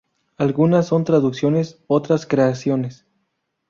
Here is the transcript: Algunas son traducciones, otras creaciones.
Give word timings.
Algunas 0.37 0.87
son 0.87 1.03
traducciones, 1.03 1.77
otras 1.85 2.25
creaciones. 2.25 3.05